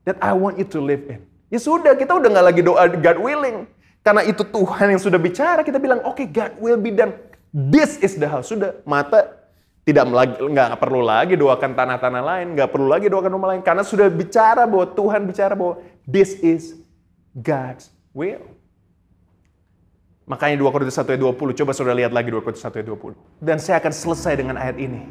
[0.03, 1.23] that I want you to live in.
[1.53, 3.69] Ya sudah, kita udah nggak lagi doa God willing.
[4.03, 7.15] Karena itu Tuhan yang sudah bicara, kita bilang, oke okay, God will be done.
[7.53, 8.51] This is the house.
[8.51, 9.47] Sudah, mata
[9.88, 13.63] tidak nggak perlu lagi doakan tanah-tanah lain, nggak perlu lagi doakan rumah lain.
[13.63, 16.75] Karena sudah bicara bahwa Tuhan bicara bahwa this is
[17.31, 18.43] God's will.
[20.23, 23.43] Makanya 2 Korintus 1 ayat 20, coba saudara lihat lagi 2 Korintus 1 ayat 20.
[23.43, 25.03] Dan saya akan selesai dengan ayat ini.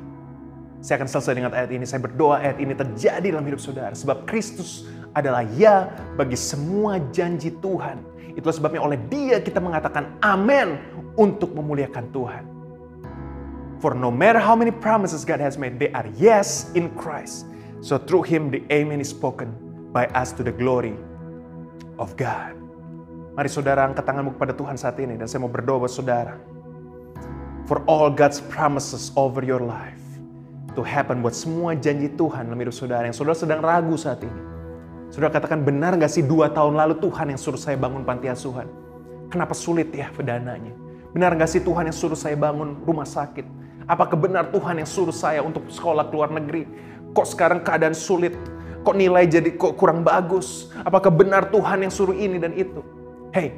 [0.80, 1.84] Saya akan selesai dengan ayat ini.
[1.84, 3.92] Saya berdoa ayat ini terjadi dalam hidup saudara.
[3.92, 8.00] Sebab Kristus adalah ya bagi semua janji Tuhan.
[8.32, 10.80] Itulah sebabnya oleh dia kita mengatakan amin
[11.20, 12.44] untuk memuliakan Tuhan.
[13.84, 17.44] For no matter how many promises God has made, they are yes in Christ.
[17.84, 19.52] So through him the amen is spoken
[19.92, 20.96] by us to the glory
[22.00, 22.61] of God.
[23.32, 26.36] Mari saudara angkat tanganmu kepada Tuhan saat ini dan saya mau berdoa buat saudara.
[27.64, 30.04] For all God's promises over your life
[30.76, 34.40] to happen buat semua janji Tuhan dalam hidup saudara yang saudara sedang ragu saat ini.
[35.08, 38.68] Saudara katakan benar gak sih dua tahun lalu Tuhan yang suruh saya bangun panti asuhan?
[39.32, 40.76] Kenapa sulit ya dananya?
[41.16, 43.48] Benar gak sih Tuhan yang suruh saya bangun rumah sakit?
[43.88, 46.68] Apakah benar Tuhan yang suruh saya untuk sekolah ke luar negeri?
[47.16, 48.36] Kok sekarang keadaan sulit?
[48.84, 50.68] Kok nilai jadi kok kurang bagus?
[50.84, 53.00] Apakah benar Tuhan yang suruh ini dan itu?
[53.32, 53.56] Hey,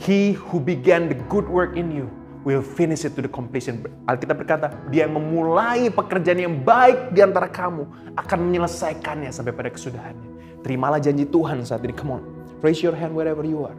[0.00, 2.08] He who began the good work in you
[2.48, 3.84] will finish it to the completion.
[4.08, 7.84] Alkitab berkata, dia yang memulai pekerjaan yang baik di antara kamu
[8.16, 10.58] akan menyelesaikannya sampai pada kesudahannya.
[10.64, 11.92] Terimalah janji Tuhan saat ini.
[11.92, 12.22] Come on,
[12.64, 13.76] raise your hand wherever you are.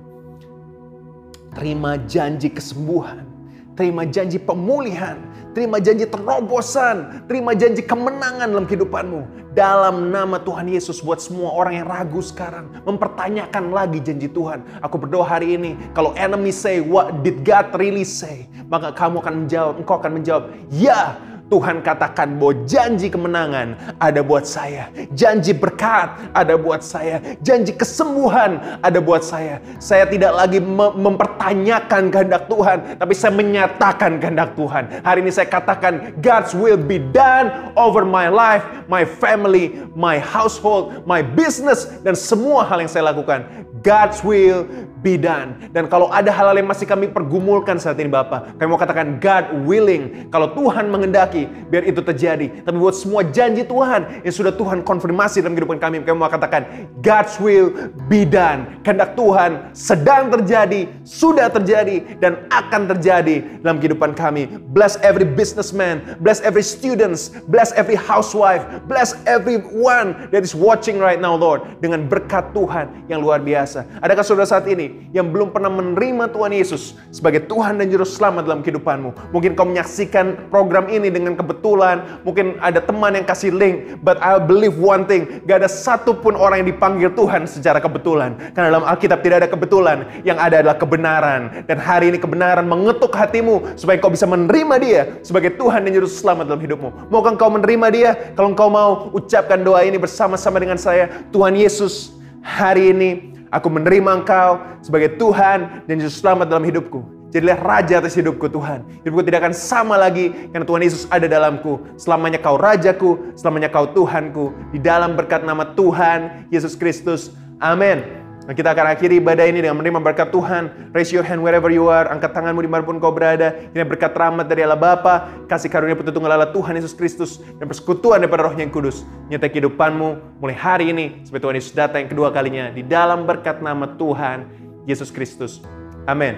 [1.57, 3.32] Terima janji kesembuhan.
[3.73, 5.17] Terima janji pemulihan.
[5.53, 7.25] Terima janji terobosan.
[7.25, 9.21] Terima janji kemenangan dalam kehidupanmu.
[9.53, 12.69] Dalam nama Tuhan Yesus buat semua orang yang ragu sekarang.
[12.85, 14.65] Mempertanyakan lagi janji Tuhan.
[14.81, 15.77] Aku berdoa hari ini.
[15.97, 18.49] Kalau enemy say, what did God really say?
[18.69, 21.17] Maka kamu akan menjawab, engkau akan menjawab, ya
[21.51, 24.87] Tuhan katakan bahwa janji kemenangan ada buat saya.
[25.11, 27.19] Janji berkat ada buat saya.
[27.43, 29.59] Janji kesembuhan ada buat saya.
[29.77, 30.63] Saya tidak lagi
[30.97, 32.97] mempertanyakan kehendak Tuhan.
[32.97, 35.03] Tapi saya menyatakan kehendak Tuhan.
[35.03, 41.03] Hari ini saya katakan God's will be done over my life, my family, my household,
[41.03, 41.85] my business.
[42.01, 43.45] Dan semua hal yang saya lakukan.
[43.83, 44.63] God's will
[45.03, 45.69] be done.
[45.75, 49.67] Dan kalau ada hal-hal yang masih kami pergumulkan saat ini Bapak, kami mau katakan God
[49.67, 50.31] willing.
[50.31, 52.63] Kalau Tuhan mengendaki, biar itu terjadi.
[52.63, 56.87] Tapi buat semua janji Tuhan yang sudah Tuhan konfirmasi dalam kehidupan kami, kami mau katakan
[57.03, 57.75] God's will
[58.07, 58.79] be done.
[58.87, 64.47] Kehendak Tuhan sedang terjadi, sudah terjadi, dan akan terjadi dalam kehidupan kami.
[64.71, 71.19] Bless every businessman, bless every students, bless every housewife, bless everyone that is watching right
[71.19, 71.65] now, Lord.
[71.83, 73.83] Dengan berkat Tuhan yang luar biasa.
[73.99, 78.49] Adakah saudara saat ini yang belum pernah menerima Tuhan Yesus sebagai Tuhan dan Juru Selamat
[78.49, 79.33] dalam kehidupanmu.
[79.35, 84.41] Mungkin kau menyaksikan program ini dengan kebetulan, mungkin ada teman yang kasih link, but I
[84.41, 88.35] believe one thing, gak ada satupun orang yang dipanggil Tuhan secara kebetulan.
[88.57, 91.65] Karena dalam Alkitab tidak ada kebetulan, yang ada adalah kebenaran.
[91.69, 96.09] Dan hari ini kebenaran mengetuk hatimu supaya kau bisa menerima dia sebagai Tuhan dan Juru
[96.09, 97.13] Selamat dalam hidupmu.
[97.13, 98.11] Maukah kau menerima dia?
[98.33, 104.25] Kalau kau mau ucapkan doa ini bersama-sama dengan saya, Tuhan Yesus, hari ini Aku menerima
[104.25, 107.05] Engkau sebagai Tuhan dan Yesus selamat dalam hidupku.
[107.29, 108.85] Jadilah raja atas hidupku Tuhan.
[109.05, 111.81] Hidupku tidak akan sama lagi karena Tuhan Yesus ada dalamku.
[111.97, 114.53] Selamanya kau rajaku, selamanya kau Tuhanku.
[114.73, 117.33] Di dalam berkat nama Tuhan Yesus Kristus.
[117.57, 118.22] Amin.
[118.43, 120.91] Nah, kita akan akhiri ibadah ini dengan menerima berkat Tuhan.
[120.91, 122.11] Raise your hand wherever you are.
[122.11, 123.55] Angkat tanganmu di mana pun kau berada.
[123.71, 128.19] Ini berkat rahmat dari Allah Bapa, kasih karunia petunjuk Allah Tuhan Yesus Kristus, dan persekutuan
[128.19, 129.07] daripada rohnya yang kudus.
[129.31, 132.67] Nyata kehidupanmu mulai hari ini, sampai Tuhan Yesus datang yang kedua kalinya.
[132.75, 134.43] Di dalam berkat nama Tuhan
[134.83, 135.63] Yesus Kristus.
[136.03, 136.35] Amin.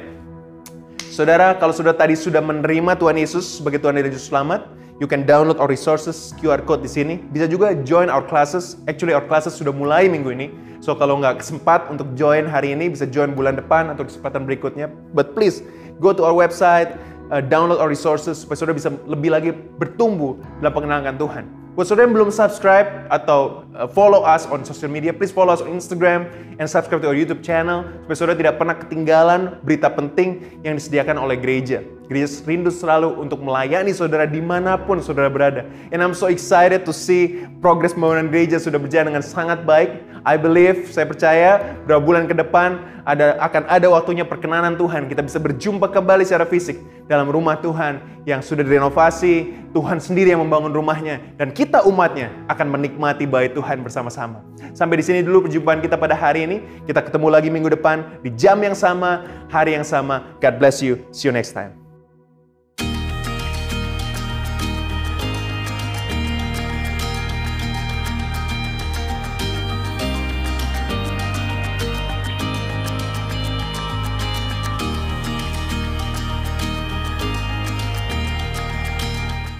[1.10, 5.28] Saudara, kalau sudah tadi sudah menerima Tuhan Yesus sebagai Tuhan dan Yesus Selamat, you can
[5.28, 7.20] download our resources, QR code di sini.
[7.32, 8.80] Bisa juga join our classes.
[8.88, 10.48] Actually, our classes sudah mulai minggu ini
[10.86, 14.86] So kalau nggak sempat untuk join hari ini bisa join bulan depan atau kesempatan berikutnya.
[15.18, 15.66] But please
[15.98, 16.94] go to our website,
[17.34, 19.50] uh, download our resources supaya saudara bisa lebih lagi
[19.82, 21.65] bertumbuh dalam pengenalan Tuhan.
[21.76, 25.60] Buat saudara yang belum subscribe atau uh, follow us on social media, please follow us
[25.60, 30.40] on Instagram and subscribe to our YouTube channel supaya saudara tidak pernah ketinggalan berita penting
[30.64, 31.84] yang disediakan oleh gereja.
[32.08, 35.68] Gereja rindu selalu untuk melayani saudara di mana pun saudara berada.
[35.92, 40.15] And I'm so excited to see progress pembangunan gereja sudah berjalan dengan sangat baik.
[40.26, 45.06] I believe, saya percaya beberapa bulan ke depan ada akan ada waktunya perkenanan Tuhan.
[45.06, 49.70] Kita bisa berjumpa kembali secara fisik dalam rumah Tuhan yang sudah direnovasi.
[49.72, 54.42] Tuhan sendiri yang membangun rumahnya dan kita umatnya akan menikmati bait Tuhan bersama-sama.
[54.74, 56.58] Sampai di sini dulu perjumpaan kita pada hari ini.
[56.90, 59.22] Kita ketemu lagi minggu depan di jam yang sama,
[59.54, 60.26] hari yang sama.
[60.42, 60.98] God bless you.
[61.14, 61.85] See you next time.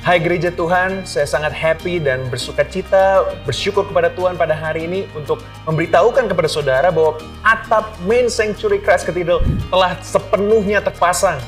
[0.06, 5.10] Hai Gereja Tuhan, saya sangat happy dan bersuka cita, bersyukur kepada Tuhan pada hari ini
[5.18, 9.42] untuk memberitahukan kepada saudara bahwa atap main Sanctuary Christ Cathedral
[9.74, 11.42] telah sepenuhnya terpasang.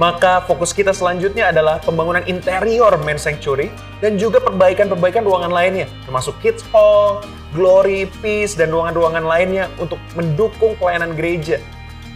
[0.00, 3.68] Maka fokus kita selanjutnya adalah pembangunan interior main sanctuary
[4.00, 7.20] dan juga perbaikan-perbaikan ruangan lainnya, termasuk kids hall,
[7.52, 11.60] glory, peace, dan ruangan-ruangan lainnya untuk mendukung pelayanan gereja.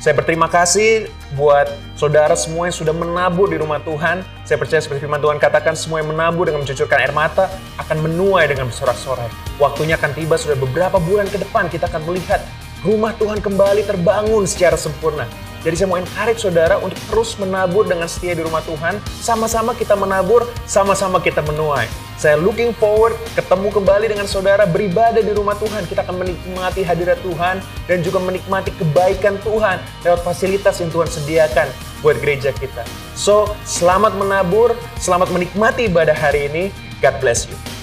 [0.03, 1.07] Saya berterima kasih
[1.39, 4.27] buat saudara semua yang sudah menabur di rumah Tuhan.
[4.43, 7.47] Saya percaya seperti firman Tuhan katakan, semua yang menabur dengan mencucurkan air mata
[7.79, 9.31] akan menuai dengan bersorak-sorai.
[9.63, 12.43] Waktunya akan tiba sudah beberapa bulan ke depan kita akan melihat
[12.83, 15.23] rumah Tuhan kembali terbangun secara sempurna.
[15.63, 18.99] Jadi saya mau encourage saudara untuk terus menabur dengan setia di rumah Tuhan.
[19.23, 21.87] Sama-sama kita menabur, sama-sama kita menuai.
[22.21, 25.89] Saya looking forward ketemu kembali dengan saudara beribadah di rumah Tuhan.
[25.89, 27.59] Kita akan menikmati hadirat Tuhan
[27.89, 31.67] dan juga menikmati kebaikan Tuhan lewat fasilitas yang Tuhan sediakan
[32.05, 32.85] buat gereja kita.
[33.19, 36.65] So, selamat menabur, selamat menikmati ibadah hari ini.
[37.01, 37.82] God bless you.